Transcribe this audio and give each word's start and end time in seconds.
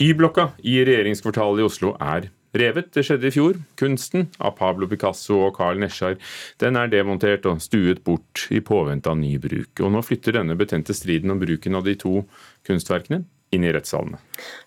Y-blokka 0.00 0.46
i 0.64 0.78
regjeringskvartalet 0.80 1.60
i 1.60 1.64
Oslo 1.66 1.90
er 2.00 2.30
revet. 2.56 2.86
Det 2.96 3.02
skjedde 3.04 3.28
i 3.28 3.34
fjor. 3.34 3.58
Kunsten 3.76 4.30
av 4.40 4.54
Pablo 4.56 4.86
Picasso 4.88 5.36
og 5.44 5.58
Carl 5.58 5.82
Nesjar 5.82 6.16
den 6.62 6.78
er 6.80 6.88
demontert 6.88 7.44
og 7.50 7.60
stuet 7.60 8.00
bort 8.06 8.46
i 8.48 8.62
påvente 8.64 9.12
av 9.12 9.18
ny 9.20 9.34
bruk. 9.42 9.82
Og 9.84 9.92
nå 9.92 10.00
flytter 10.06 10.38
denne 10.38 10.56
betente 10.56 10.96
striden 10.96 11.34
om 11.34 11.42
bruken 11.42 11.76
av 11.76 11.84
de 11.84 11.98
to 12.00 12.22
kunstverkene 12.64 13.26
inn 13.52 13.66
i 13.66 13.74
rettssalene. 13.76 14.16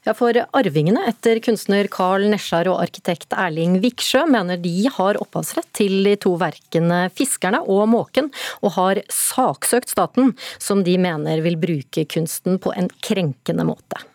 Ja, 0.05 0.13
for 0.13 0.38
Arvingene 0.38 1.07
etter 1.09 1.42
kunstner 1.42 1.90
Carl 1.90 2.28
Nesjar 2.29 2.70
og 2.70 2.84
arkitekt 2.84 3.34
Erling 3.34 3.79
Viksjø 3.81 4.28
mener 4.29 4.62
de 4.62 4.76
har 5.00 5.18
opphavsrett 5.24 5.72
til 5.74 6.04
de 6.06 6.13
to 6.20 6.38
verkene 6.38 7.08
'Fiskerne' 7.10 7.65
og 7.65 7.88
'Måken', 7.90 8.29
og 8.62 8.78
har 8.78 9.02
saksøkt 9.10 9.90
staten, 9.90 10.36
som 10.60 10.84
de 10.86 11.00
mener 11.00 11.42
vil 11.42 11.58
bruke 11.58 12.06
kunsten 12.06 12.60
på 12.60 12.76
en 12.78 12.92
krenkende 13.02 13.65
måte. 13.65 14.12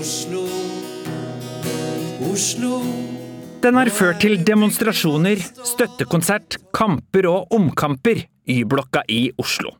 Oslo, 0.00 0.44
Oslo. 2.30 2.78
Den 3.64 3.78
har 3.80 3.90
ført 3.90 4.20
til 4.22 4.36
demonstrasjoner, 4.46 5.40
støttekonsert, 5.66 6.58
kamper 6.76 7.26
og 7.30 7.54
omkamper 7.56 8.22
i 8.46 8.60
blokka 8.68 9.02
i 9.10 9.32
Oslo. 9.40 9.74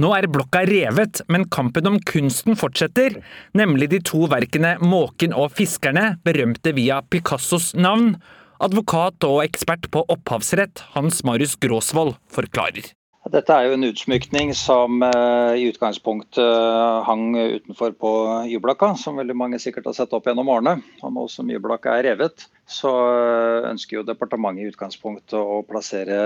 Nå 0.00 0.12
er 0.16 0.30
blokka 0.32 0.62
revet, 0.68 1.20
men 1.28 1.48
kampen 1.52 1.90
om 1.90 2.00
kunsten 2.08 2.56
fortsetter, 2.56 3.18
nemlig 3.52 3.90
de 3.92 4.00
to 4.00 4.24
verkene 4.32 4.78
'Måken' 4.80 5.34
og 5.36 5.52
'Fiskerne', 5.52 6.16
berømte 6.24 6.72
via 6.72 7.02
Picassos 7.02 7.74
navn. 7.74 8.16
Advokat 8.60 9.24
og 9.28 9.42
ekspert 9.44 9.90
på 9.90 10.06
opphavsrett 10.08 10.80
Hans 10.94 11.24
Marius 11.24 11.56
Gråsvold 11.60 12.16
forklarer. 12.32 12.94
Dette 13.26 13.50
er 13.50 13.66
jo 13.66 13.74
en 13.74 13.86
utsmykning 13.88 14.52
som 14.54 15.00
uh, 15.02 15.50
i 15.58 15.64
utgangspunktet 15.66 16.38
uh, 16.38 17.02
hang 17.06 17.34
utenfor 17.34 17.96
på 17.98 18.10
Y-blokka, 18.46 18.92
som 19.00 19.18
veldig 19.18 19.34
mange 19.34 19.58
sikkert 19.62 19.88
har 19.90 19.96
sett 19.96 20.14
opp 20.14 20.28
gjennom 20.28 20.50
årene. 20.52 20.76
Og 21.02 21.14
nå 21.16 21.24
som 21.32 21.50
Y-blokka 21.50 21.96
er 21.96 22.06
revet, 22.12 22.46
så 22.70 22.92
uh, 22.92 23.66
ønsker 23.72 23.98
jo 23.98 24.06
departementet 24.06 24.62
i 24.62 24.70
utgangspunktet 24.70 25.34
å 25.40 25.58
plassere 25.66 26.20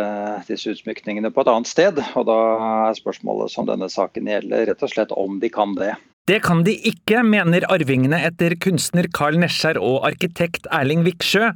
disse 0.50 0.74
utsmykningene 0.74 1.32
på 1.32 1.44
et 1.44 1.52
annet 1.54 1.72
sted. 1.72 2.02
Og 2.20 2.28
da 2.28 2.38
er 2.90 3.00
spørsmålet 3.00 3.54
som 3.54 3.68
denne 3.70 3.88
saken 3.88 4.28
gjelder, 4.28 4.68
rett 4.68 4.84
og 4.84 4.92
slett 4.92 5.16
om 5.16 5.40
de 5.40 5.52
kan 5.52 5.72
det. 5.80 5.94
Det 6.28 6.42
kan 6.44 6.60
de 6.68 6.76
ikke, 6.86 7.24
mener 7.24 7.64
arvingene 7.72 8.20
etter 8.28 8.52
kunstner 8.60 9.08
Carl 9.16 9.40
Nesjar 9.40 9.80
og 9.80 10.04
arkitekt 10.06 10.68
Erling 10.68 11.08
Viksjø. 11.08 11.54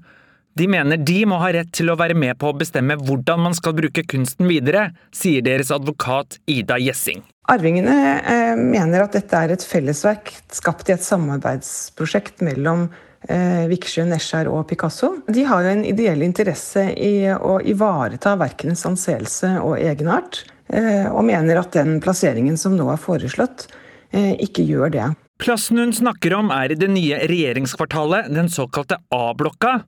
De 0.55 0.69
mener 0.71 1.01
de 1.03 1.25
må 1.27 1.41
ha 1.43 1.49
rett 1.55 1.71
til 1.75 1.91
å 1.91 1.97
være 1.99 2.15
med 2.15 2.39
på 2.39 2.53
å 2.53 2.57
bestemme 2.57 2.95
hvordan 3.01 3.41
man 3.43 3.57
skal 3.59 3.75
bruke 3.75 4.05
kunsten 4.07 4.47
videre, 4.47 4.93
sier 5.11 5.43
deres 5.43 5.73
advokat 5.75 6.39
Ida 6.47 6.77
Gjessing. 6.79 7.25
Arvingene 7.51 7.97
eh, 8.23 8.53
mener 8.57 9.03
at 9.03 9.17
dette 9.19 9.41
er 9.41 9.53
et 9.53 9.65
fellesverk 9.67 10.31
skapt 10.55 10.89
i 10.89 10.95
et 10.95 11.03
samarbeidsprosjekt 11.05 12.45
mellom 12.47 12.87
eh, 13.27 13.67
Viksjø, 13.69 14.07
Nesjar 14.09 14.49
og 14.53 14.69
Picasso. 14.71 15.11
De 15.27 15.43
har 15.49 15.67
jo 15.67 15.75
en 15.75 15.85
ideell 15.91 16.23
interesse 16.25 16.87
i 16.95 17.27
å 17.35 17.59
ivareta 17.61 18.37
verkenes 18.41 18.87
anseelse 18.89 19.57
og 19.59 19.75
egenart, 19.83 20.45
eh, 20.71 21.11
og 21.11 21.27
mener 21.27 21.61
at 21.61 21.75
den 21.75 21.99
plasseringen 22.05 22.57
som 22.61 22.79
nå 22.79 22.87
er 22.95 23.03
foreslått, 23.03 23.67
eh, 24.15 24.37
ikke 24.47 24.65
gjør 24.71 24.95
det. 24.95 25.11
Plassen 25.43 25.83
hun 25.83 25.93
snakker 25.93 26.39
om 26.39 26.55
er 26.55 26.73
i 26.73 26.79
det 26.79 26.89
nye 26.95 27.25
regjeringskvartalet, 27.27 28.31
den 28.33 28.47
såkalte 28.49 29.03
A-blokka. 29.13 29.81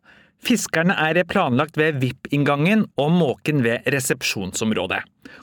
Fiskerne 0.45 0.95
er 1.01 1.23
planlagt 1.25 1.79
ved 1.81 2.01
VIP-inngangen 2.03 2.87
og 3.01 3.11
måken 3.15 3.65
ved 3.65 3.89
resepsjonsområdet. 3.93 5.01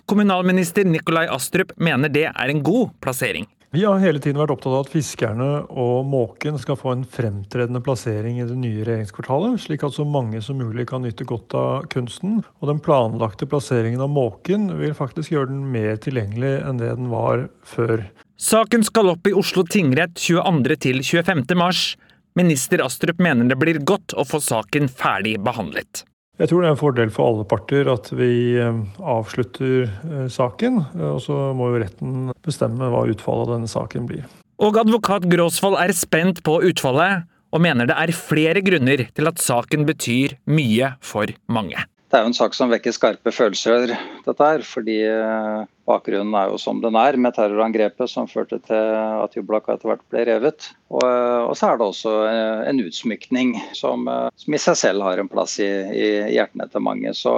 Kommunalminister 0.08 0.88
Nikolai 0.88 1.25
Astrup 1.31 1.73
mener 1.77 2.11
det 2.13 2.30
er 2.30 2.53
en 2.53 2.63
god 2.63 2.94
plassering. 3.03 3.47
Vi 3.73 3.81
har 3.81 3.97
hele 3.97 4.19
tiden 4.22 4.38
vært 4.38 4.52
opptatt 4.53 4.69
av 4.69 4.83
at 4.83 4.91
fiskerne 4.94 5.45
og 5.81 6.03
måken 6.05 6.59
skal 6.61 6.77
få 6.77 6.91
en 6.94 7.08
fremtredende 7.09 7.80
plassering 7.81 8.38
i 8.38 8.45
det 8.45 8.58
nye 8.61 8.83
regjeringskvartalet, 8.85 9.63
slik 9.63 9.81
at 9.88 9.95
så 9.95 10.05
mange 10.05 10.44
som 10.45 10.59
mulig 10.61 10.85
kan 10.91 11.02
nyte 11.02 11.25
godt 11.25 11.56
av 11.57 11.88
kunsten. 11.89 12.44
Og 12.62 12.69
den 12.69 12.84
planlagte 12.85 13.50
plasseringen 13.50 14.03
av 14.06 14.13
måken 14.13 14.69
vil 14.78 14.94
faktisk 14.94 15.34
gjøre 15.34 15.50
den 15.50 15.66
mer 15.73 15.97
tilgjengelig 16.06 16.53
enn 16.62 16.84
det 16.84 16.91
den 17.00 17.09
var 17.09 17.47
før. 17.66 18.06
Saken 18.38 18.85
skal 18.85 19.09
opp 19.16 19.25
i 19.25 19.34
Oslo 19.41 19.66
tingrett 19.66 20.22
22. 20.22 20.78
til 20.85 21.01
25. 21.01 21.41
mars. 21.57 21.95
Minister 22.39 22.81
Astrup 22.81 23.19
mener 23.21 23.45
det 23.45 23.59
blir 23.61 23.77
godt 23.85 24.16
å 24.17 24.25
få 24.25 24.39
saken 24.41 24.89
ferdig 24.89 25.35
behandlet. 25.45 26.01
Jeg 26.41 26.49
tror 26.49 26.63
det 26.63 26.69
er 26.71 26.73
en 26.73 26.79
fordel 26.79 27.11
for 27.13 27.29
alle 27.29 27.45
parter 27.45 27.89
at 27.91 28.09
vi 28.17 28.57
eh, 28.57 28.79
avslutter 28.97 29.83
eh, 29.85 30.25
saken. 30.33 30.79
Og 31.13 31.19
så 31.21 31.38
må 31.53 31.69
jo 31.69 31.83
retten 31.83 32.31
bestemme 32.45 32.89
hva 32.89 33.05
utfallet 33.11 33.51
av 33.51 33.53
denne 33.59 33.69
saken 33.69 34.09
blir. 34.09 34.25
Og 34.63 34.79
advokat 34.81 35.27
Gråsvold 35.29 35.77
er 35.81 35.94
spent 35.97 36.41
på 36.45 36.57
utfallet, 36.66 37.27
og 37.53 37.61
mener 37.61 37.85
det 37.85 37.97
er 38.01 38.16
flere 38.17 38.63
grunner 38.65 39.05
til 39.13 39.29
at 39.29 39.41
saken 39.41 39.85
betyr 39.85 40.39
mye 40.50 40.95
for 41.05 41.29
mange. 41.53 41.85
Det 42.13 42.19
er 42.19 42.28
jo 42.28 42.29
en 42.29 42.35
sak 42.38 42.53
som 42.53 42.69
vekker 42.69 42.94
skarpe 42.94 43.31
følelser, 43.34 43.90
dette 44.22 44.46
her. 44.46 44.62
Fordi 44.62 45.00
eh, 45.01 45.63
bakgrunnen 45.90 46.35
er 46.38 46.51
jo 46.51 46.59
som 46.62 46.78
den 46.84 46.94
er, 46.94 47.18
med 47.18 47.34
terrorangrepet 47.34 48.12
som 48.12 48.28
førte 48.29 48.59
til 48.68 48.91
at 49.18 49.34
Jublaka 49.34 49.74
etter 49.74 49.90
hvert 49.90 50.03
ble 50.13 50.25
revet. 50.29 50.68
Og, 50.94 51.01
eh, 51.01 51.40
og, 51.47 51.56
så 51.57 51.72
er 51.72 51.79
det 51.81 51.88
også 51.88 52.13
eh, 52.29 52.62
en 52.69 52.84
utsmykning 52.85 53.56
som, 53.74 54.06
som, 54.06 54.53
i 54.53 54.62
seg 54.62 54.78
selv 54.84 55.07
har 55.07 55.24
en 55.24 55.31
plass 55.31 55.57
i, 55.57 55.72
i 55.90 56.12
hjertene 56.35 56.69
til 56.69 56.85
mange. 56.85 57.16
Så 57.18 57.34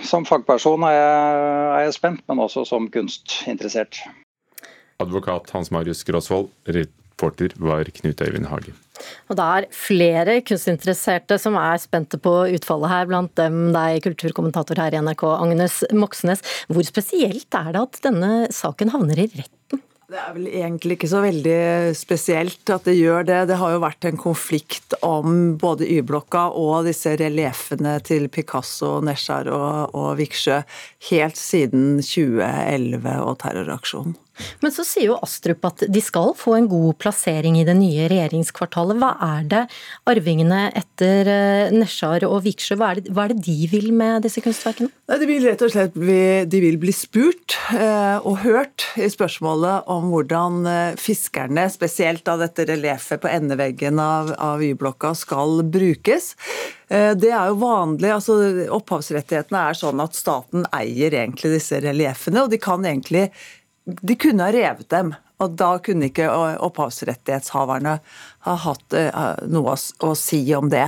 som 0.00 0.24
fagperson 0.24 0.88
er 0.88 0.96
jeg, 0.96 1.44
er 1.74 1.84
jeg 1.84 1.98
spent, 1.98 2.24
men 2.24 2.40
også 2.46 2.64
som 2.72 2.88
kunstinteressert. 2.96 4.00
Advokat 5.04 5.52
Hans 5.52 5.68
Marius 5.68 6.00
Gråsvold, 6.08 6.48
reporter 6.72 7.52
var 7.60 7.92
Knut 8.00 8.24
Øyvind 8.24 8.48
Hage. 8.48 8.72
Og 9.28 9.38
det 9.38 9.48
er 9.56 9.68
flere 9.74 10.38
kunstinteresserte 10.46 11.38
som 11.40 11.58
er 11.60 11.80
spente 11.82 12.20
på 12.20 12.34
utfallet 12.54 12.92
her, 12.92 13.08
blant 13.10 13.34
dem 13.40 13.72
deg, 13.74 14.02
kulturkommentator 14.04 14.80
her 14.82 14.94
i 14.94 15.02
NRK, 15.02 15.26
Agnes 15.38 15.82
Moxnes. 15.94 16.44
Hvor 16.70 16.86
spesielt 16.86 17.60
er 17.60 17.74
det 17.74 17.84
at 17.88 18.00
denne 18.06 18.32
saken 18.54 18.94
havner 18.94 19.24
i 19.24 19.28
retten? 19.34 19.82
Det 20.04 20.20
er 20.20 20.34
vel 20.36 20.48
egentlig 20.50 20.98
ikke 20.98 21.08
så 21.08 21.22
veldig 21.24 21.94
spesielt 21.96 22.70
at 22.70 22.84
det 22.86 22.92
gjør 22.98 23.24
det. 23.24 23.38
Det 23.48 23.56
har 23.58 23.72
jo 23.72 23.80
vært 23.82 24.04
en 24.06 24.20
konflikt 24.20 24.94
om 25.02 25.56
både 25.58 25.88
Y-blokka 25.90 26.50
og 26.60 26.84
disse 26.86 27.16
relieffene 27.18 27.96
til 28.04 28.28
Picasso, 28.28 28.98
Nesjar 29.02 29.48
og, 29.48 29.96
og 29.96 30.12
Viksjø 30.20 30.60
helt 31.08 31.40
siden 31.40 32.02
2011 32.04 33.16
og 33.24 33.40
terroraksjonen. 33.42 34.14
Men 34.62 34.72
så 34.74 34.84
sier 34.86 35.12
jo 35.12 35.18
Astrup 35.22 35.64
at 35.68 35.84
de 35.90 36.02
skal 36.02 36.32
få 36.38 36.56
en 36.58 36.68
god 36.70 36.98
plassering 37.02 37.58
i 37.60 37.66
det 37.66 37.76
nye 37.78 38.08
regjeringskvartalet. 38.10 38.98
Hva 39.00 39.12
er 39.38 39.46
det 39.50 39.62
arvingene 40.10 40.66
etter 40.76 41.30
eh, 41.30 41.74
Nesjar 41.74 42.26
og 42.28 42.42
Viksjø, 42.46 42.78
hva, 42.80 42.92
hva, 43.08 43.26
er 43.26 43.34
det 43.34 43.44
de 43.46 43.68
vil 43.70 43.90
med 43.96 44.26
disse 44.26 44.42
kunstverkene? 44.44 44.90
De 45.14 45.28
vil 45.28 45.44
rett 45.46 45.62
og 45.64 45.72
slett 45.72 45.96
bli, 45.96 46.44
de 46.50 46.62
vil 46.64 46.78
bli 46.82 46.94
spurt 46.96 47.56
eh, 47.76 48.18
og 48.24 48.40
hørt 48.44 48.88
i 49.00 49.08
spørsmålet 49.12 49.90
om 49.92 50.10
hvordan 50.12 50.62
eh, 50.70 51.00
fiskerne, 51.00 51.68
spesielt 51.72 52.28
av 52.30 52.42
dette 52.42 52.66
relieffet 52.68 53.22
på 53.22 53.30
endeveggen 53.30 54.00
av, 54.02 54.34
av 54.40 54.64
Y-blokka, 54.64 55.14
skal 55.18 55.62
brukes. 55.70 56.34
Det 56.88 57.30
er 57.32 57.48
jo 57.48 57.56
vanlig, 57.58 58.10
altså 58.12 58.34
Opphavsrettighetene 58.76 59.62
er 59.70 59.78
sånn 59.78 60.02
at 60.04 60.14
staten 60.14 60.66
eier 60.76 61.16
egentlig 61.16 61.54
disse 61.56 61.80
relieffene, 61.82 62.44
og 62.44 62.52
de 62.52 62.60
kan 62.60 62.84
egentlig 62.86 63.30
de 63.84 64.16
kunne 64.16 64.46
ha 64.46 64.52
revet 64.54 64.88
dem, 64.92 65.12
og 65.42 65.56
da 65.58 65.74
kunne 65.82 66.08
ikke 66.08 66.28
opphavsrettighetshaverne 66.62 67.94
ha 68.46 68.54
hatt 68.64 68.96
eh, 68.96 69.16
noe 69.50 69.74
å 69.74 70.12
si 70.16 70.40
om 70.56 70.70
det. 70.72 70.86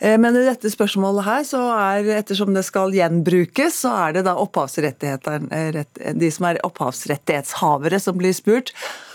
Eh, 0.00 0.14
men 0.22 0.38
i 0.38 0.44
dette 0.46 0.70
spørsmålet 0.72 1.26
her, 1.26 1.44
så 1.48 1.62
er, 1.74 2.08
ettersom 2.20 2.54
det 2.56 2.64
skal 2.68 2.94
gjenbrukes, 2.96 3.82
så 3.84 3.94
er 4.06 4.18
det 4.18 4.26
da 4.28 4.36
eh, 4.38 5.82
de 6.14 6.32
som 6.32 6.48
er 6.48 6.62
opphavsrettighetshavere 6.68 8.00
som 8.00 8.20
blir 8.20 8.36
spurt. 8.36 8.72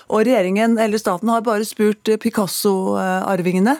Og 0.07 0.27
regjeringen 0.27 0.77
eller 0.79 1.01
staten 1.01 1.31
har 1.31 1.43
bare 1.47 1.67
spurt 1.67 2.07
Picasso-arvingene. 2.23 3.75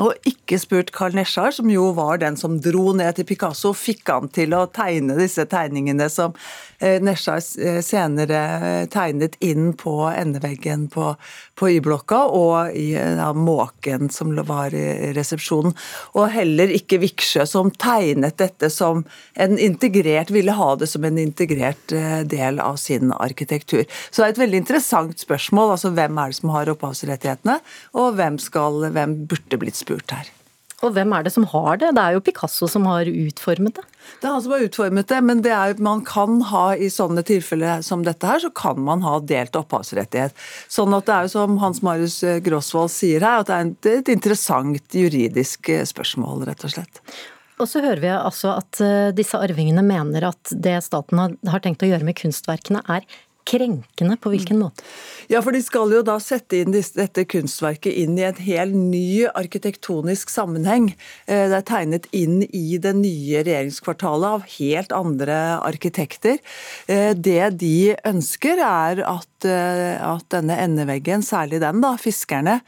Og 0.00 0.14
ikke 0.28 0.56
spurt 0.60 0.90
Carl 0.96 1.14
Nesjar, 1.16 1.52
som 1.52 1.68
jo 1.70 1.90
var 1.96 2.20
den 2.22 2.38
som 2.40 2.56
dro 2.62 2.94
ned 2.96 3.18
til 3.18 3.26
Picasso, 3.28 3.74
og 3.74 3.78
fikk 3.78 4.08
han 4.08 4.30
til 4.32 4.54
å 4.56 4.64
tegne 4.72 5.18
disse 5.18 5.44
tegningene 5.50 6.06
som 6.12 6.32
eh, 6.80 6.96
Nesjar 7.04 7.42
eh, 7.60 7.80
senere 7.84 8.40
eh, 8.40 8.86
tegnet 8.92 9.36
inn 9.44 9.74
på 9.78 9.92
endeveggen 10.08 10.86
på, 10.94 11.12
på 11.58 11.70
Y-blokka 11.74 12.22
og 12.32 12.72
i 12.76 12.94
ja, 12.94 13.28
måken 13.36 14.08
som 14.14 14.32
var 14.48 14.74
i 14.74 15.12
resepsjonen. 15.16 15.76
Og 16.16 16.30
heller 16.32 16.72
ikke 16.72 17.00
Viksjø, 17.02 17.44
som 17.48 17.72
tegnet 17.74 18.38
dette 18.40 18.72
som 18.72 19.04
en 19.36 19.58
integrert, 19.60 20.32
ville 20.32 20.56
ha 20.56 20.70
det 20.80 20.88
som 20.88 21.04
en 21.04 21.20
integrert 21.20 21.92
del 22.30 22.62
av 22.62 22.80
sin 22.80 23.12
arkitektur. 23.12 23.84
Så 24.08 24.22
det 24.22 24.30
er 24.30 24.34
et 24.34 24.42
veldig 24.46 24.62
interessant 24.64 25.20
spørsmål. 25.20 25.76
altså 25.76 25.92
Hvem 25.92 26.18
er 26.22 26.32
det 26.32 26.40
som 26.40 26.54
har 26.54 26.72
opphavsrettighetene, 26.72 27.60
og 28.00 28.16
hvem, 28.16 28.40
skal, 28.40 28.86
hvem 28.94 29.18
burde 29.28 29.60
blitt 29.70 29.80
spurt? 29.80 30.10
her. 30.10 30.28
Og 30.80 30.94
hvem 30.96 31.12
er 31.12 31.26
det 31.26 31.34
som 31.34 31.44
har 31.44 31.76
det? 31.76 31.90
Det 31.92 32.02
er 32.02 32.14
jo 32.16 32.22
Picasso 32.24 32.64
som 32.70 32.86
har 32.88 33.04
utformet 33.04 33.76
det. 33.76 33.82
Det 34.22 34.24
er 34.26 34.32
han 34.32 34.42
som 34.42 34.54
har 34.54 34.62
utformet 34.64 35.10
det, 35.10 35.18
men 35.28 35.42
det 35.44 35.52
er, 35.52 35.74
man 35.76 36.00
kan 36.08 36.38
ha 36.48 36.70
i 36.72 36.88
sånne 36.88 37.20
tilfeller 37.28 37.82
som 37.84 38.00
dette 38.06 38.24
her, 38.24 38.40
så 38.40 38.48
kan 38.48 38.80
man 38.80 39.04
ha 39.04 39.18
delt 39.20 39.58
opphavsrettighet. 39.60 40.32
Sånn 40.72 40.96
at 40.96 41.04
det 41.04 41.16
er 41.18 41.28
jo 41.28 41.34
som 41.34 41.58
Hans 41.60 41.82
Marius 41.84 42.16
Grosvold 42.46 42.88
sier 42.94 43.20
her, 43.20 43.44
at 43.44 43.52
det 43.84 43.92
er 43.92 44.00
et 44.00 44.14
interessant 44.14 44.96
juridisk 44.96 45.68
spørsmål, 45.92 46.46
rett 46.48 46.64
og 46.64 46.72
slett. 46.72 47.04
Og 47.60 47.68
så 47.68 47.82
hører 47.84 48.00
vi 48.00 48.08
altså 48.16 48.54
at 48.56 48.80
eh, 48.80 49.10
disse 49.12 49.36
arvingene 49.36 49.84
mener 49.84 50.30
at 50.30 50.54
det 50.64 50.78
staten 50.86 51.20
har 51.20 51.60
tenkt 51.60 51.84
å 51.84 51.90
gjøre 51.90 52.08
med 52.08 52.16
kunstverkene 52.16 52.80
er 52.88 53.04
krenkende? 53.50 54.16
På 54.20 54.32
hvilken 54.32 54.58
mm. 54.58 54.62
måte? 54.62 54.84
Ja, 55.30 55.42
for 55.44 55.54
De 55.54 55.62
skal 55.64 55.92
jo 55.94 56.02
da 56.06 56.16
sette 56.22 56.60
inn 56.62 56.74
dette 56.74 57.24
kunstverket 57.30 57.96
inn 58.02 58.18
i 58.18 58.26
en 58.28 58.38
helt 58.42 58.76
ny 58.76 59.26
arkitektonisk 59.28 60.32
sammenheng. 60.32 60.92
Eh, 61.26 61.46
det 61.50 61.58
er 61.60 61.66
tegnet 61.68 62.08
inn 62.16 62.40
i 62.46 62.78
det 62.82 62.94
nye 62.98 63.44
regjeringskvartalet 63.46 64.38
av 64.38 64.46
helt 64.58 64.94
andre 64.96 65.40
arkitekter. 65.58 66.40
Eh, 66.90 67.12
det 67.14 67.52
de 67.60 67.96
ønsker, 68.06 68.60
er 68.60 69.04
at, 69.06 69.48
eh, 69.48 69.98
at 69.98 70.26
denne 70.34 70.56
endeveggen, 70.62 71.22
særlig 71.26 71.62
den, 71.62 71.82
da, 71.84 71.96
fiskerne, 72.00 72.60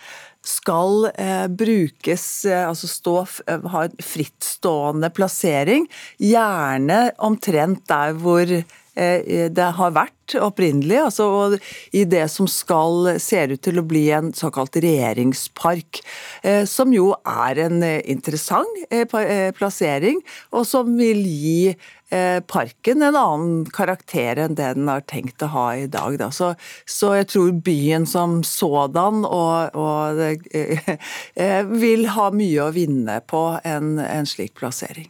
skal 0.43 1.11
eh, 1.15 1.47
brukes, 1.47 2.45
eh, 2.45 2.69
altså 2.69 2.89
stå, 2.91 3.17
ha 3.47 3.85
en 3.87 3.99
frittstående 4.03 5.11
plassering. 5.15 5.87
Gjerne 6.19 7.13
omtrent 7.23 7.87
der 7.91 8.17
hvor 8.19 8.51
det 8.95 9.69
har 9.79 9.95
vært 9.97 10.35
opprinnelig, 10.41 10.99
altså, 11.07 11.59
i 11.93 12.05
det 12.09 12.27
som 12.33 12.49
skal 12.51 13.15
ser 13.23 13.55
ut 13.55 13.63
til 13.65 13.81
å 13.81 13.87
bli 13.87 14.05
en 14.15 14.33
såkalt 14.37 14.77
regjeringspark. 14.83 16.03
Eh, 16.43 16.65
som 16.69 16.93
jo 16.95 17.13
er 17.29 17.63
en 17.67 17.83
eh, 17.87 18.01
interessant 18.13 18.69
plassering, 19.57 20.21
og 20.53 20.67
som 20.69 20.95
vil 20.99 21.25
gi 21.27 21.75
parken 22.13 23.01
en 23.07 23.17
annen 23.17 23.61
karakter 23.73 24.37
enn 24.43 24.53
det 24.59 24.67
den 24.77 24.91
har 24.91 25.01
tenkt 25.09 25.41
å 25.41 25.49
ha 25.55 25.63
i 25.81 25.87
dag. 25.89 26.19
Så, 26.37 26.51
så, 26.85 27.15
jeg 27.17 27.31
tror 27.33 27.55
byen 27.65 28.05
som 28.05 28.43
sådan 28.45 29.23
og, 29.25 29.73
og 29.73 30.21
vil 31.87 32.05
ha 32.13 32.27
mye 32.37 32.67
å 32.67 32.75
vinne 32.77 33.17
på 33.33 33.43
en, 33.65 33.97
en 34.05 34.29
slik 34.29 34.53
plassering. 34.61 35.09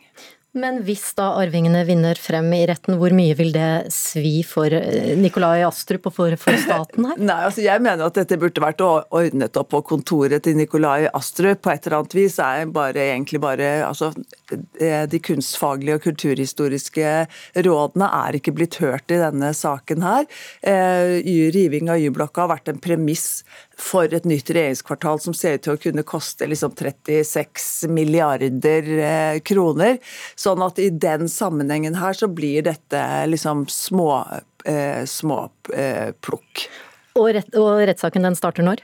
Men 0.53 0.83
hvis 0.85 1.15
da 1.17 1.31
arvingene 1.41 1.81
vinner 1.89 2.19
frem 2.21 2.51
i 2.53 2.65
retten, 2.69 2.99
hvor 3.01 3.15
mye 3.17 3.33
vil 3.39 3.55
det 3.55 3.89
svi 3.95 4.43
for 4.45 4.69
eh, 4.77 5.15
Nikolai 5.17 5.63
Astrup 5.65 6.11
og 6.11 6.13
for, 6.13 6.37
for 6.37 6.59
staten 6.61 7.07
her? 7.09 7.21
Nei, 7.31 7.39
altså 7.47 7.65
Jeg 7.65 7.81
mener 7.81 8.05
at 8.05 8.19
dette 8.19 8.37
burde 8.41 8.61
vært 8.61 8.85
ordnet 8.85 9.57
opp 9.57 9.71
på 9.73 9.81
kontoret 9.95 10.45
til 10.45 10.59
Nikolai 10.59 11.07
Astrup. 11.09 11.63
På 11.65 11.73
et 11.73 11.89
eller 11.89 12.03
annet 12.03 12.17
vis 12.19 12.37
er 12.45 12.69
bare, 12.69 13.07
egentlig 13.15 13.41
bare 13.41 13.71
altså, 13.87 14.11
eh, 14.53 15.07
De 15.09 15.23
kunstfaglige 15.25 15.97
og 15.97 16.05
kulturhistoriske 16.11 17.15
rådene 17.65 18.11
er 18.21 18.37
ikke 18.37 18.57
blitt 18.59 18.77
hørt 18.85 19.09
i 19.09 19.23
denne 19.23 19.55
saken 19.57 20.05
her. 20.05 20.29
Eh, 20.61 21.15
riving 21.57 21.89
av 21.89 22.03
Y-blokka 22.03 22.45
har 22.45 22.53
vært 22.53 22.69
en 22.75 22.83
premiss 22.83 23.41
for 23.81 24.05
et 24.05 24.29
nytt 24.29 24.53
regjeringskvartal 24.53 25.17
som 25.25 25.33
ser 25.33 25.57
ut 25.57 25.65
til 25.65 25.79
å 25.79 25.81
kunne 25.81 26.05
koste 26.05 26.45
liksom 26.47 26.77
36 26.77 27.89
milliarder 27.89 29.41
kroner. 29.49 29.97
Sånn 30.43 30.63
at 30.65 30.79
i 30.83 30.89
den 30.91 31.29
sammenhengen 31.31 31.95
her 32.01 32.17
så 32.19 32.27
blir 32.27 32.65
dette 32.67 33.03
liksom 33.29 33.67
små, 33.71 34.25
eh, 34.65 35.05
små 35.07 35.45
eh. 35.75 36.11
Og, 37.13 37.29
rett, 37.37 37.55
og, 37.61 37.83
rettssaken 37.87 38.25
den 38.27 38.37
starter 38.39 38.65
når? 38.67 38.81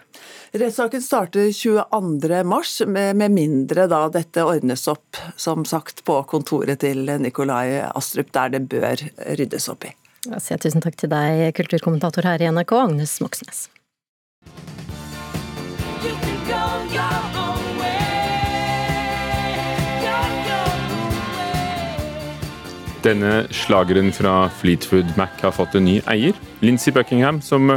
Rettssaken 0.53 1.03
starter 1.03 1.49
22.3, 1.49 2.87
med, 2.87 3.17
med 3.17 3.35
mindre 3.35 3.89
da 3.91 4.05
dette 4.13 4.45
ordnes 4.45 4.85
opp, 4.93 5.17
som 5.37 5.65
sagt, 5.65 6.05
på 6.05 6.21
kontoret 6.31 6.85
til 6.85 7.09
Nikolai 7.25 7.81
Astrup, 7.89 8.31
der 8.37 8.55
det 8.55 8.63
bør 8.69 9.03
ryddes 9.41 9.71
opp 9.73 9.89
i. 9.89 9.95
Jeg 10.29 10.45
sier 10.45 10.63
tusen 10.63 10.85
takk 10.85 10.99
til 11.01 11.11
deg, 11.11 11.49
kulturkommentator 11.57 12.29
her 12.29 12.45
i 12.45 12.53
NRK, 12.53 12.77
Agnes 12.85 13.19
Moxnes. 13.25 13.67
Denne 23.05 23.45
slageren 23.55 24.11
fra 24.11 24.49
Fleetwood 24.59 25.13
Mac 25.17 25.39
har 25.45 25.53
fått 25.55 25.77
en 25.79 25.85
ny 25.87 26.01
eier. 26.11 26.35
Lincy 26.65 26.91
Buckingham, 26.91 27.39
som 27.45 27.71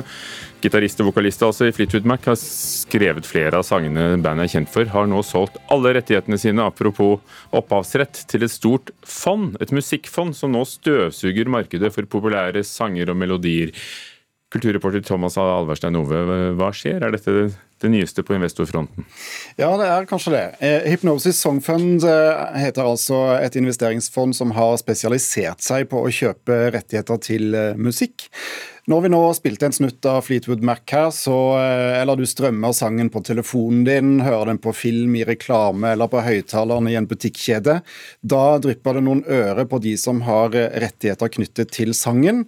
gitarist 0.64 1.02
og 1.02 1.12
vokalist 1.12 1.44
altså 1.46 1.68
i 1.70 1.74
Fleetwood 1.76 2.08
Mac, 2.10 2.26
har 2.26 2.38
skrevet 2.42 3.28
flere 3.30 3.60
av 3.60 3.66
sangene 3.68 4.16
bandet 4.22 4.48
er 4.48 4.54
kjent 4.56 4.72
for, 4.74 4.90
har 4.90 5.10
nå 5.10 5.22
solgt 5.26 5.60
alle 5.74 5.94
rettighetene 5.98 6.40
sine, 6.42 6.66
apropos 6.66 7.20
opphavsrett, 7.54 8.24
til 8.32 8.48
et 8.48 8.54
stort 8.54 8.90
fond, 9.06 9.54
et 9.62 9.74
musikkfond, 9.74 10.34
som 10.38 10.54
nå 10.56 10.64
støvsuger 10.66 11.50
markedet 11.54 11.94
for 11.94 12.10
populære 12.10 12.66
sanger 12.66 13.14
og 13.14 13.22
melodier. 13.22 13.76
Kulturreporter 14.52 15.02
Thomas 15.08 15.38
Alverstein 15.40 15.96
Ove, 15.96 16.24
hva 16.60 16.72
skjer? 16.76 17.00
Er 17.00 17.14
dette 17.16 17.52
det 17.82 17.90
nyeste 17.90 18.24
på 18.24 18.36
investorfronten? 18.36 19.06
Ja, 19.56 19.70
det 19.80 19.88
er 19.88 20.10
kanskje 20.10 20.34
det. 20.36 20.44
Eh, 20.60 20.90
Hypnosis 20.92 21.40
Song 21.42 21.62
Fund 21.64 22.04
eh, 22.04 22.42
heter 22.60 22.86
altså 22.86 23.22
et 23.40 23.56
investeringsfond 23.60 24.36
som 24.38 24.54
har 24.58 24.76
spesialisert 24.82 25.64
seg 25.64 25.88
på 25.92 26.04
å 26.04 26.12
kjøpe 26.12 26.60
rettigheter 26.76 27.24
til 27.24 27.56
eh, 27.56 27.80
musikk. 27.80 28.28
Når 28.92 29.06
vi 29.06 29.12
nå 29.14 29.22
spilte 29.38 29.70
en 29.70 29.76
snutt 29.76 30.06
av 30.10 30.24
Fleetwood 30.26 30.66
Mac 30.66 30.84
her, 30.92 31.12
så, 31.16 31.38
eller 32.02 32.18
du 32.18 32.26
strømmer 32.28 32.74
sangen 32.74 33.12
på 33.14 33.22
telefonen 33.24 33.84
din, 33.86 34.16
hører 34.26 34.50
den 34.50 34.60
på 34.60 34.74
film, 34.74 35.14
i 35.16 35.24
reklame 35.24 35.94
eller 35.94 36.10
på 36.12 36.24
høyttaleren 36.26 36.90
i 36.90 36.98
en 36.98 37.08
butikkjede, 37.08 37.78
da 38.26 38.46
drypper 38.60 38.98
det 38.98 39.06
noen 39.06 39.22
øre 39.30 39.68
på 39.70 39.80
de 39.86 39.94
som 40.02 40.24
har 40.26 40.58
rettigheter 40.58 41.30
knyttet 41.38 41.72
til 41.78 41.94
sangen. 41.96 42.48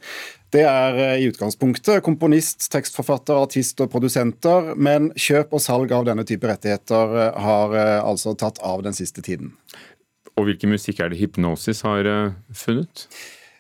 Det 0.53 0.61
er 0.61 0.99
eh, 1.01 1.23
i 1.23 1.29
utgangspunktet 1.31 2.03
komponist, 2.05 2.67
tekstforfatter, 2.73 3.39
artist 3.41 3.79
og 3.81 3.89
produsenter, 3.93 4.73
men 4.77 5.09
kjøp 5.17 5.55
og 5.57 5.63
salg 5.63 5.93
av 5.95 6.05
denne 6.05 6.25
type 6.29 6.45
rettigheter 6.49 7.15
eh, 7.17 7.39
har 7.45 7.73
eh, 7.73 7.99
altså 8.05 8.35
tatt 8.37 8.61
av 8.61 8.83
den 8.85 8.93
siste 8.93 9.25
tiden. 9.25 9.55
Og 10.37 10.45
hvilken 10.49 10.73
musikk 10.73 11.01
er 11.01 11.09
det 11.09 11.19
Hypnosis 11.21 11.83
har 11.85 12.07
funnet? 12.57 13.07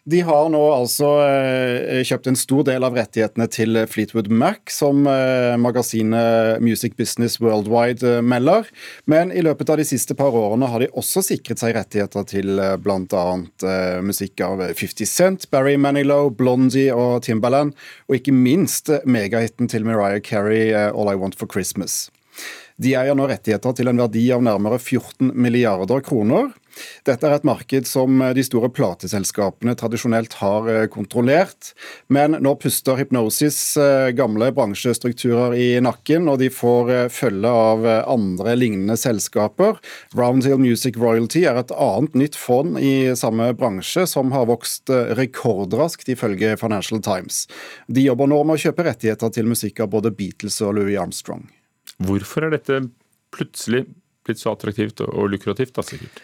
De 0.03 0.19
har 0.19 0.49
nå 0.51 0.59
altså 0.67 1.07
eh, 1.23 2.01
kjøpt 2.03 2.25
en 2.27 2.35
stor 2.35 2.65
del 2.67 2.83
av 2.83 2.97
rettighetene 2.97 3.45
til 3.47 3.79
Fleetwood 3.87 4.27
Mac, 4.27 4.67
som 4.75 5.05
eh, 5.07 5.53
magasinet 5.55 6.59
Music 6.59 6.97
Business 6.99 7.37
Worldwide 7.39 8.17
eh, 8.17 8.19
melder. 8.19 8.67
Men 9.07 9.31
i 9.31 9.39
løpet 9.45 9.71
av 9.71 9.79
de 9.79 9.85
siste 9.87 10.17
par 10.19 10.35
årene 10.35 10.67
har 10.67 10.83
de 10.83 10.89
også 10.91 11.23
sikret 11.23 11.63
seg 11.63 11.77
rettigheter 11.77 12.27
til 12.27 12.59
bl.a. 12.83 13.23
musikk 14.03 14.43
av 14.43 14.65
50 14.73 15.07
Cent, 15.07 15.47
Barry 15.55 15.77
Manilow, 15.79 16.33
Blondie 16.35 16.91
og 16.91 17.21
Timbaland, 17.23 17.71
og 18.11 18.19
ikke 18.19 18.35
minst 18.35 18.91
megahiten 19.07 19.71
til 19.71 19.87
Mariah 19.87 20.19
Carey, 20.19 20.73
All 20.73 21.13
I 21.13 21.15
Want 21.15 21.39
for 21.39 21.47
Christmas. 21.47 22.09
De 22.81 22.95
eier 22.97 23.15
nå 23.17 23.27
rettigheter 23.29 23.75
til 23.77 23.91
en 23.91 24.01
verdi 24.01 24.25
av 24.33 24.43
nærmere 24.45 24.79
14 24.81 25.33
milliarder 25.37 26.01
kroner. 26.05 26.51
Dette 27.05 27.27
er 27.27 27.35
et 27.35 27.45
marked 27.45 27.87
som 27.87 28.21
de 28.33 28.43
store 28.45 28.69
plateselskapene 28.73 29.75
tradisjonelt 29.77 30.33
har 30.39 30.69
eh, 30.71 30.85
kontrollert. 30.91 31.73
Men 32.13 32.37
nå 32.41 32.55
puster 32.61 32.97
Hypnosis 32.97 33.59
eh, 33.77 34.09
gamle 34.17 34.49
bransjestrukturer 34.55 35.53
i 35.59 35.67
nakken, 35.83 36.25
og 36.31 36.41
de 36.41 36.49
får 36.53 36.93
eh, 36.95 37.05
følge 37.13 37.53
av 37.53 37.85
andre 38.09 38.57
lignende 38.57 38.97
selskaper. 38.99 39.77
Roundhill 40.17 40.61
Music 40.61 40.97
Royalty 40.97 41.45
er 41.49 41.61
et 41.61 41.73
annet 41.77 42.17
nytt 42.17 42.37
fond 42.39 42.79
i 42.81 43.13
samme 43.19 43.51
bransje, 43.57 44.07
som 44.09 44.33
har 44.33 44.49
vokst 44.49 44.89
rekordraskt, 45.19 46.09
ifølge 46.09 46.57
Financial 46.57 47.01
Times. 47.03 47.45
De 47.87 48.05
jobber 48.07 48.29
nå 48.31 48.43
med 48.47 48.57
å 48.57 48.63
kjøpe 48.65 48.87
rettigheter 48.89 49.33
til 49.33 49.49
musikk 49.49 49.83
av 49.83 49.93
både 49.93 50.13
Beatles 50.15 50.61
og 50.65 50.79
Louis 50.79 50.97
Armstrong. 50.99 51.45
Hvorfor 52.03 52.47
er 52.47 52.55
dette 52.55 52.83
plutselig 53.33 53.85
blitt 54.23 54.39
så 54.41 54.53
attraktivt 54.53 55.03
og 55.05 55.31
lukrativt, 55.33 55.75
da 55.75 55.85
sikkert? 55.85 56.21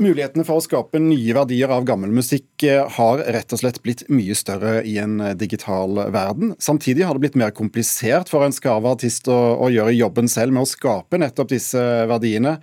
Mulighetene 0.00 0.46
for 0.48 0.56
å 0.56 0.64
skape 0.64 1.00
nye 1.02 1.34
verdier 1.36 1.72
av 1.74 1.84
gammel 1.84 2.12
musikk 2.14 2.64
eh, 2.64 2.80
har 2.96 3.20
rett 3.34 3.52
og 3.52 3.60
slett 3.60 3.80
blitt 3.84 4.06
mye 4.08 4.36
større 4.38 4.78
i 4.88 4.94
en 5.02 5.18
eh, 5.20 5.34
digital 5.36 5.98
verden. 6.14 6.54
Samtidig 6.62 7.04
har 7.04 7.16
det 7.16 7.26
blitt 7.26 7.36
mer 7.36 7.52
komplisert 7.52 8.30
for 8.32 8.46
en 8.46 8.54
skarve 8.56 8.94
artist 8.94 9.28
å, 9.28 9.36
å 9.60 9.68
gjøre 9.68 9.92
jobben 9.98 10.30
selv 10.30 10.56
med 10.56 10.64
å 10.64 10.70
skape 10.70 11.20
nettopp 11.20 11.52
disse 11.52 11.82
verdiene. 12.08 12.56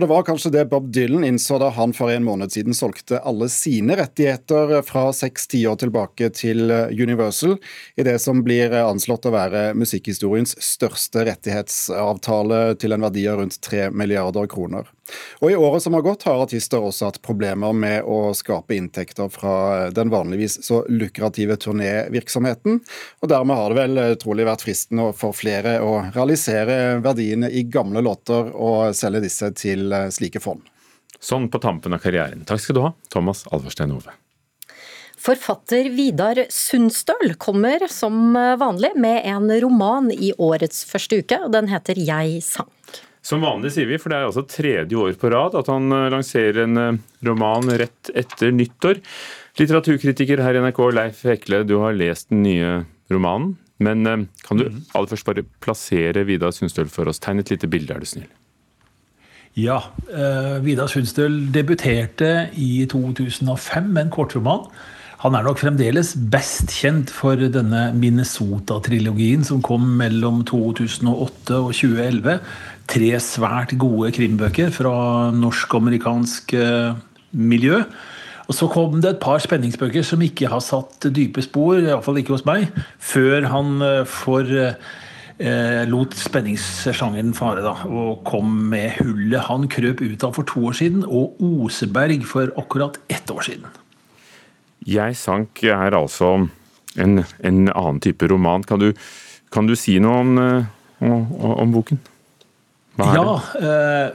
Og 0.00 0.06
Det 0.06 0.14
var 0.14 0.22
kanskje 0.22 0.50
det 0.50 0.62
Bob 0.64 0.86
Dylan 0.92 1.24
innså 1.28 1.58
da 1.60 1.66
han 1.76 1.90
for 1.92 2.08
en 2.08 2.24
måned 2.24 2.48
siden 2.54 2.72
solgte 2.72 3.18
alle 3.20 3.50
sine 3.52 3.98
rettigheter 3.98 4.78
fra 4.88 5.02
seks 5.12 5.44
tiår 5.52 5.76
tilbake 5.82 6.30
til 6.32 6.72
Universal, 6.72 7.58
i 8.00 8.06
det 8.08 8.14
som 8.24 8.40
blir 8.40 8.72
anslått 8.80 9.28
å 9.28 9.34
være 9.34 9.74
musikkhistoriens 9.76 10.56
største 10.56 11.26
rettighetsavtale 11.28 12.62
til 12.80 12.96
en 12.96 13.04
verdi 13.04 13.26
av 13.28 13.42
rundt 13.42 13.60
tre 13.60 13.90
milliarder 13.92 14.48
kroner. 14.48 14.88
Og 15.40 15.50
I 15.50 15.56
året 15.56 15.82
som 15.82 15.94
har 15.94 16.04
gått, 16.04 16.22
har 16.22 16.42
artister 16.42 16.82
også 16.82 17.08
hatt 17.08 17.20
problemer 17.24 17.74
med 17.76 18.06
å 18.06 18.32
skape 18.36 18.76
inntekter 18.76 19.30
fra 19.32 19.90
den 19.94 20.12
vanligvis 20.12 20.60
så 20.66 20.82
lukrative 20.90 21.56
turnévirksomheten. 21.60 22.80
Og 23.20 23.32
dermed 23.32 23.58
har 23.58 23.72
det 23.72 23.80
vel 23.80 24.18
trolig 24.22 24.46
vært 24.48 24.64
fristende 24.66 25.10
for 25.16 25.36
flere 25.36 25.78
å 25.84 25.96
realisere 26.14 27.00
verdiene 27.04 27.50
i 27.50 27.64
gamle 27.66 28.04
låter 28.06 28.52
og 28.54 28.96
selge 28.96 29.24
disse 29.26 29.50
til 29.58 29.89
til 29.90 30.16
slike 30.16 30.42
fond. 30.42 30.64
Sånn 31.20 31.50
på 31.52 31.60
tampen 31.60 31.92
av 31.92 32.00
karrieren. 32.00 32.46
Takk 32.48 32.62
skal 32.64 32.78
du 32.78 32.82
ha, 32.86 32.94
Thomas 33.12 33.44
Alverstein 33.50 33.92
Ove. 33.92 34.16
Forfatter 35.20 35.90
Vidar 35.92 36.46
Sundstøl 36.48 37.34
kommer 37.36 37.84
som 37.92 38.32
vanlig 38.32 38.94
med 38.96 39.26
en 39.28 39.50
roman 39.60 40.08
i 40.14 40.32
årets 40.32 40.86
første 40.88 41.20
uke, 41.20 41.42
og 41.44 41.52
den 41.52 41.68
heter 41.68 42.00
Jeg 42.00 42.40
sank. 42.46 43.02
Som 43.22 43.42
vanlig, 43.44 43.74
sier 43.74 43.88
vi, 43.88 43.98
for 44.00 44.12
det 44.12 44.16
er 44.16 44.30
altså 44.30 44.46
tredje 44.48 44.96
år 44.96 45.12
på 45.20 45.28
rad 45.32 45.56
at 45.58 45.68
han 45.68 45.92
eh, 45.92 46.08
lanserer 46.12 46.62
en 46.64 46.80
eh, 46.80 47.00
roman 47.28 47.68
rett 47.82 48.12
etter 48.16 48.54
nyttår. 48.56 49.02
Litteraturkritiker 49.60 50.40
her 50.40 50.56
i 50.56 50.62
NRK, 50.64 50.80
Leif 50.96 51.20
Hekle, 51.28 51.60
du 51.68 51.76
har 51.82 51.96
lest 51.96 52.30
den 52.32 52.46
nye 52.46 52.78
romanen. 53.12 53.58
Men 53.80 54.06
eh, 54.08 54.24
kan 54.46 54.60
du 54.60 54.70
mhm. 54.70 54.86
aller 54.96 55.12
først 55.12 55.28
bare 55.28 55.44
plassere 55.60 56.24
Vidar 56.28 56.56
Sundstøl 56.56 56.88
for 56.92 57.12
oss? 57.12 57.20
Tegn 57.20 57.44
et 57.44 57.52
lite 57.52 57.68
bilde, 57.68 57.92
er 57.92 58.00
du 58.00 58.08
snill. 58.08 58.30
Ja. 59.58 59.80
Uh, 60.06 60.60
Vidar 60.64 60.88
Sundstøl 60.88 61.48
debuterte 61.52 62.48
i 62.54 62.86
2005 62.90 63.90
med 63.90 64.06
en 64.06 64.14
kortroman 64.14 64.68
han 65.20 65.34
er 65.36 65.44
nok 65.44 65.58
fremdeles 65.60 66.14
best 66.32 66.70
kjent 66.72 67.10
for 67.12 67.36
denne 67.52 67.90
Minnesota-trilogien 67.92 69.42
som 69.44 69.60
kom 69.60 69.84
mellom 69.98 70.40
2008 70.48 71.58
og 71.58 71.74
2011. 71.76 72.38
Tre 72.88 73.10
svært 73.20 73.74
gode 73.82 74.14
krimbøker 74.16 74.72
fra 74.72 74.94
norsk-amerikansk 75.36 76.54
eh, 76.56 76.96
miljø. 77.36 77.82
Og 78.48 78.56
Så 78.56 78.70
kom 78.72 78.96
det 79.04 79.10
et 79.10 79.20
par 79.20 79.44
spenningsbøker 79.44 80.02
som 80.02 80.24
ikke 80.24 80.48
har 80.48 80.64
satt 80.64 81.10
dype 81.12 81.44
spor, 81.44 81.76
iallfall 81.76 82.22
ikke 82.22 82.38
hos 82.38 82.48
meg, 82.48 82.72
før 82.96 83.44
han 83.52 83.76
eh, 83.84 84.08
for 84.08 84.48
eh, 85.40 85.82
lot 85.88 86.14
spenningssjangeren 86.16 87.32
fare 87.36 87.64
da, 87.64 87.74
og 87.88 88.24
kom 88.28 88.52
med 88.70 88.98
'Hullet 88.98 89.48
han 89.48 89.68
krøp 89.72 90.02
ut 90.04 90.24
av 90.24 90.36
for 90.36 90.44
to 90.44 90.66
år 90.68 90.76
siden' 90.76 91.04
og 91.06 91.40
'Oseberg' 91.40 92.24
for 92.24 92.52
akkurat 92.56 92.98
ett 93.08 93.30
år 93.30 93.42
siden. 93.42 93.66
Jeg 94.86 95.16
sank 95.16 95.62
er 95.64 95.92
altså 95.92 96.48
en, 96.96 97.24
en 97.44 97.68
annen 97.68 98.00
type 98.00 98.26
roman. 98.28 98.64
Kan 98.64 98.80
du, 98.80 98.92
kan 99.52 99.66
du 99.66 99.76
si 99.76 99.98
noe 99.98 100.22
om, 100.24 100.38
eh, 100.38 100.64
om, 101.04 101.26
om 101.64 101.72
boken? 101.72 102.00
Hva 102.96 103.06
er 103.06 103.16
ja, 103.16 103.24
det? 103.28 103.68
Eh, 103.68 104.08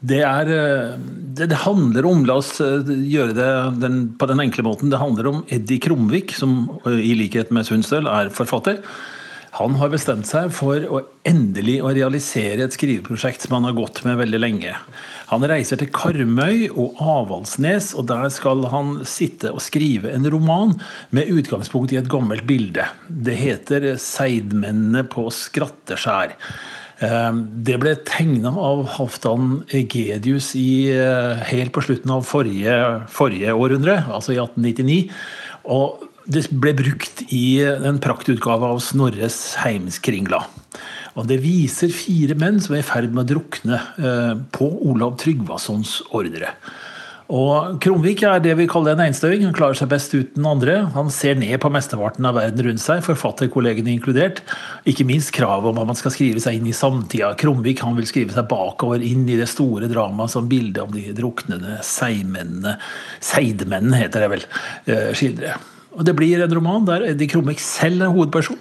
det, 0.00 0.22
er, 0.24 0.50
eh, 0.56 0.98
det, 1.36 1.52
handler 1.66 2.08
om 2.08 2.24
La 2.24 2.38
oss 2.40 2.56
gjøre 2.60 3.36
det 3.36 3.50
den, 3.80 4.02
på 4.16 4.26
den 4.26 4.40
enkle 4.40 4.64
måten. 4.64 4.90
Det 4.90 5.00
handler 5.00 5.28
om 5.28 5.44
Eddie 5.48 5.80
Krumvik, 5.80 6.32
som 6.32 6.80
i 6.88 7.12
likhet 7.14 7.52
med 7.52 7.68
Sundstøl 7.68 8.08
er 8.08 8.32
forfatter. 8.32 8.80
Han 9.58 9.74
har 9.80 9.90
bestemt 9.90 10.28
seg 10.28 10.52
for 10.54 10.84
å 10.86 11.00
endelig 11.26 11.80
å 11.82 11.90
realisere 11.90 12.64
et 12.64 12.74
skriveprosjekt 12.76 13.44
som 13.44 13.56
han 13.56 13.66
har 13.66 13.76
gått 13.78 14.02
med 14.06 14.20
veldig 14.20 14.40
lenge. 14.40 14.74
Han 15.32 15.46
reiser 15.46 15.80
til 15.80 15.90
Karmøy 15.94 16.68
og 16.70 17.00
Avaldsnes, 17.02 17.90
og 17.98 18.06
der 18.10 18.28
skal 18.34 18.62
han 18.70 19.00
sitte 19.08 19.50
og 19.50 19.62
skrive 19.64 20.12
en 20.14 20.28
roman 20.30 20.76
med 21.14 21.32
utgangspunkt 21.34 21.94
i 21.94 21.98
et 21.98 22.10
gammelt 22.10 22.46
bilde. 22.46 22.86
Det 23.08 23.36
heter 23.38 23.96
'Seidmennene 23.98 25.02
på 25.10 25.26
Skratteskjær'. 25.34 26.38
Ehm, 27.00 27.44
det 27.64 27.78
ble 27.80 27.94
tegna 28.04 28.52
av 28.52 28.84
Halvdan 28.98 29.64
Egedius 29.72 30.54
i, 30.54 30.92
eh, 30.92 31.42
helt 31.48 31.72
på 31.72 31.82
slutten 31.82 32.10
av 32.10 32.26
forrige, 32.28 33.08
forrige 33.08 33.54
århundre, 33.56 34.04
altså 34.12 34.34
i 34.34 34.38
1899. 34.38 35.10
Og 35.64 36.09
det 36.28 36.46
ble 36.52 36.74
brukt 36.76 37.24
i 37.32 37.60
en 37.64 38.00
praktutgave 38.02 38.74
av 38.74 38.82
Snorres 38.84 39.38
Heimskringla. 39.62 40.44
Og 41.18 41.26
Det 41.26 41.40
viser 41.42 41.90
fire 41.92 42.36
menn 42.38 42.60
som 42.62 42.76
er 42.76 42.84
i 42.84 42.86
ferd 42.86 43.10
med 43.10 43.24
å 43.24 43.30
drukne 43.34 43.80
eh, 43.98 44.36
på 44.54 44.68
Olav 44.90 45.16
Tryggvasons 45.20 46.00
ordre. 46.16 46.54
Og 47.30 47.76
Kromvik 47.82 48.24
er 48.26 48.40
det 48.42 48.56
vi 48.58 48.66
kaller 48.70 48.96
en 48.96 49.04
einstøing. 49.04 49.44
Han 49.46 49.54
klarer 49.54 49.78
seg 49.78 49.90
best 49.92 50.14
uten 50.16 50.46
andre. 50.50 50.80
Han 50.96 51.12
ser 51.14 51.38
ned 51.38 51.60
på 51.62 51.70
mesteparten 51.70 52.26
av 52.26 52.34
verden 52.40 52.66
rundt 52.66 52.82
seg, 52.82 53.04
forfatterkollegene 53.06 53.92
inkludert. 53.92 54.42
Ikke 54.90 55.06
minst 55.06 55.30
kravet 55.36 55.70
om 55.70 55.78
at 55.78 55.90
man 55.92 55.98
skal 55.98 56.14
skrive 56.14 56.42
seg 56.42 56.58
inn 56.58 56.66
i 56.66 56.74
samtida. 56.74 57.30
Kromvik 57.38 57.84
vil 58.00 58.10
skrive 58.10 58.34
seg 58.34 58.50
bakover, 58.50 59.02
inn 59.06 59.28
i 59.30 59.38
det 59.38 59.50
store 59.50 59.90
dramaet 59.90 60.34
som 60.34 60.50
bildet 60.50 60.82
om 60.82 60.94
de 60.94 61.06
druknende 61.14 61.78
seigmennene 61.86 62.76
Seidmennene, 63.22 64.02
heter 64.02 64.24
det 64.24 64.32
vel, 64.34 64.48
eh, 64.90 65.12
skildrer. 65.14 65.60
Og 65.98 66.04
Det 66.06 66.14
blir 66.14 66.42
en 66.44 66.54
roman 66.54 66.84
der 66.86 67.04
Eddie 67.08 67.28
Krummek 67.30 67.60
selv 67.62 68.04
er 68.04 68.12
hovedperson. 68.14 68.58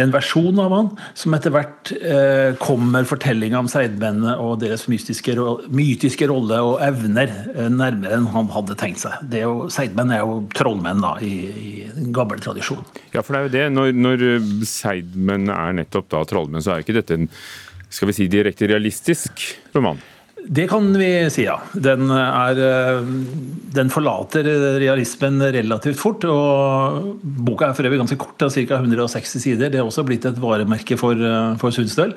En 0.00 0.12
versjon 0.14 0.58
av 0.58 0.72
han 0.74 0.88
som 1.18 1.36
etter 1.36 1.52
hvert 1.54 1.92
eh, 1.94 2.56
kommer 2.60 3.06
fortellinga 3.08 3.60
om 3.62 3.70
seidmennene 3.70 4.34
og 4.42 4.58
deres 4.64 4.88
mystiske, 4.90 5.36
mytiske 5.70 6.28
rolle 6.30 6.58
og 6.66 6.80
evner 6.84 7.30
eh, 7.54 7.70
nærmere 7.70 8.18
enn 8.18 8.26
han 8.34 8.50
hadde 8.54 8.78
tenkt 8.80 9.04
seg. 9.04 9.22
Det 9.30 9.42
er 9.42 9.46
jo, 9.46 9.68
seidmenn 9.72 10.14
er 10.14 10.24
jo 10.24 10.40
trollmenn 10.56 11.04
da, 11.04 11.14
i, 11.22 11.34
i 11.54 12.08
gammel 12.14 12.42
tradisjon. 12.42 12.82
Ja, 13.14 13.22
for 13.22 13.36
det 13.36 13.38
er 13.38 13.46
jo 13.46 13.54
det. 13.54 13.68
Når, 13.76 13.94
når 14.08 14.26
seidmenn 14.68 15.52
er 15.54 15.78
nettopp 15.78 16.10
da 16.12 16.24
trollmenn, 16.28 16.64
så 16.64 16.74
er 16.74 16.84
ikke 16.84 16.98
dette 16.98 17.20
en 17.20 17.30
skal 17.94 18.10
vi 18.10 18.16
si, 18.16 18.26
direkte 18.26 18.66
realistisk 18.66 19.44
roman? 19.76 20.00
Det 20.44 20.66
kan 20.68 20.90
vi 20.98 21.08
si, 21.32 21.46
ja. 21.46 21.56
Den, 21.72 22.10
er, 22.12 22.58
eh, 22.60 23.06
den, 23.74 23.90
forlater 23.92 24.44
realismen 24.80 25.40
relativt 25.40 26.00
fort. 26.00 26.24
og 26.28 27.20
Boka 27.22 27.70
er 27.70 27.76
for 27.78 27.88
øvrig 27.88 28.02
ganske 28.02 28.20
kort, 28.20 28.44
ca. 28.52 28.80
160 28.80 29.40
sider. 29.40 29.72
Det 29.72 29.80
er 29.80 29.86
også 29.86 30.04
blitt 30.04 30.26
et 30.28 30.40
varemerke 30.40 30.98
for, 31.00 31.16
eh, 31.16 31.56
for 31.56 31.72
Sundstøl. 31.72 32.12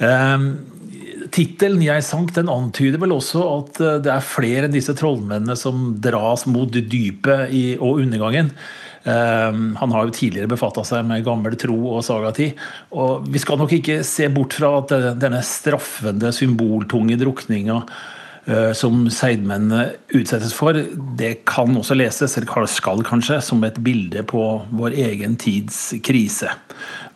Eh, 0.00 0.38
Tittelen 1.34 1.82
'Jeg 1.82 2.04
sank' 2.06 2.34
den 2.36 2.50
antyder 2.52 3.00
vel 3.02 3.16
også 3.16 3.42
at 3.42 3.80
eh, 3.82 4.00
det 4.04 4.12
er 4.12 4.22
flere 4.22 4.68
enn 4.68 4.74
disse 4.76 4.94
trollmennene 4.94 5.56
som 5.58 5.96
dras 5.98 6.46
mot 6.46 6.70
det 6.70 6.86
dypet 6.92 7.50
og 7.80 8.02
undergangen. 8.04 8.52
Um, 9.04 9.74
han 9.76 9.92
har 9.92 10.06
jo 10.06 10.14
tidligere 10.16 10.48
befatta 10.48 10.80
seg 10.86 11.02
med 11.04 11.26
gammel 11.26 11.58
tro 11.60 11.76
og 11.90 12.04
sagatid. 12.06 12.54
Og 12.96 13.26
vi 13.28 13.42
skal 13.42 13.58
nok 13.60 13.74
ikke 13.76 13.98
se 14.06 14.30
bort 14.32 14.56
fra 14.56 14.78
at 14.78 14.94
denne 15.20 15.42
straffende, 15.44 16.30
symboltunge 16.32 17.18
drukninga 17.20 17.82
eh, 18.46 18.72
som 18.72 19.04
seidmennene 19.12 19.90
utsettes 20.14 20.56
for, 20.56 20.78
det 21.18 21.34
kan 21.50 21.76
også 21.76 21.98
leses, 21.98 22.38
eller 22.38 22.70
skal 22.70 23.04
kanskje, 23.04 23.42
som 23.44 23.60
et 23.66 23.82
bilde 23.84 24.24
på 24.24 24.46
vår 24.72 24.96
egen 25.10 25.36
tids 25.36 25.90
krise. 26.00 26.54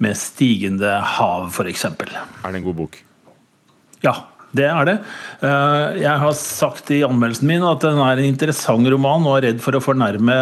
Med 0.03 0.19
stigende 0.19 0.99
hav, 1.17 1.49
f.eks. 1.55 1.89
Er 1.89 2.51
det 2.51 2.59
en 2.59 2.67
god 2.67 2.83
bok? 2.85 3.05
Ja, 4.05 4.15
det 4.57 4.65
er 4.65 4.87
det. 4.89 4.95
Eh, 5.45 5.99
jeg 6.01 6.21
har 6.23 6.37
sagt 6.39 6.89
i 6.95 7.03
anmeldelsen 7.05 7.49
min 7.51 7.67
at 7.69 7.85
den 7.85 8.01
er 8.01 8.17
en 8.17 8.31
interessant 8.31 8.89
roman, 8.89 9.27
og 9.29 9.37
er 9.37 9.51
redd 9.51 9.61
for 9.65 9.77
å 9.77 9.83
fornærme 9.85 10.39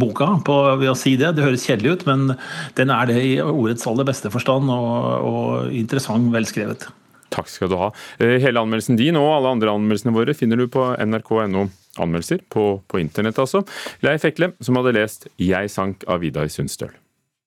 boka 0.00 0.32
på, 0.46 0.58
ved 0.80 0.90
å 0.90 0.98
si 0.98 1.14
det. 1.20 1.36
Det 1.36 1.46
høres 1.46 1.66
kjedelig 1.68 1.94
ut, 1.94 2.04
men 2.10 2.34
den 2.78 2.90
er 2.94 3.10
det 3.10 3.20
i 3.22 3.36
ordets 3.44 3.86
aller 3.90 4.08
beste 4.08 4.32
forstand, 4.34 4.72
og, 4.74 5.30
og 5.30 5.76
interessant 5.76 6.32
velskrevet. 6.34 6.88
Takk 7.34 7.50
skal 7.50 7.70
du 7.70 7.78
ha. 7.78 7.92
Eh, 8.18 8.36
hele 8.42 8.62
anmeldelsen 8.62 8.98
din 8.98 9.18
og 9.20 9.30
alle 9.36 9.54
andre 9.56 9.74
anmeldelsene 9.74 10.14
våre 10.14 10.34
finner 10.38 10.58
du 10.58 10.66
på 10.70 10.90
nrk.no 10.98 11.68
anmeldelser, 12.02 12.42
på, 12.50 12.66
på 12.90 12.98
internett 12.98 13.38
altså. 13.38 13.62
Leif 14.02 14.26
Ekle, 14.26 14.50
som 14.62 14.80
hadde 14.80 14.96
lest 14.98 15.28
'Jeg 15.38 15.70
sank' 15.70 16.06
av 16.10 16.26
Vidar 16.26 16.50
Sundstøl. 16.50 16.90